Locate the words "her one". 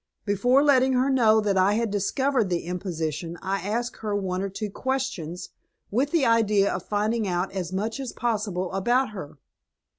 3.97-4.41